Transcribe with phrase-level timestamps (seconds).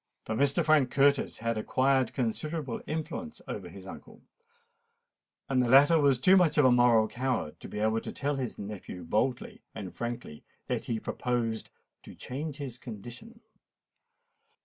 [0.23, 0.65] For Mr.
[0.65, 4.23] Frank Curtis had acquired considerable influence over his uncle;
[5.47, 8.37] and the latter was too much of a moral coward to be able to tell
[8.37, 11.69] his nephew boldly and frankly that he proposed
[12.01, 13.41] "to change his condition."